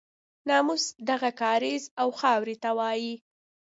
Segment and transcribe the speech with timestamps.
[0.47, 3.13] ناموس دغه کاریز او خاورې ته وایي.